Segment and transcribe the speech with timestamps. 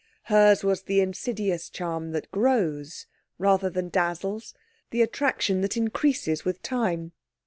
[0.23, 3.05] Hers was the insidious charm that grows
[3.37, 4.55] rather than dazzles,
[4.89, 7.11] the attraction that increases with time.